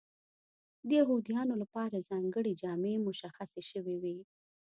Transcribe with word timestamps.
د 0.87 0.89
یهودیانو 0.99 1.53
لپاره 1.61 2.05
ځانګړې 2.09 2.53
جامې 2.61 2.95
مشخصې 3.07 3.61
شوې 3.71 3.95
وې. 4.01 4.17